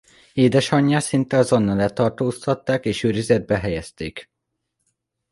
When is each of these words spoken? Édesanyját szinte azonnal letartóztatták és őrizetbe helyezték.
Édesanyját 0.33 1.01
szinte 1.01 1.37
azonnal 1.37 1.75
letartóztatták 1.75 2.85
és 2.85 3.03
őrizetbe 3.03 3.57
helyezték. 3.59 4.29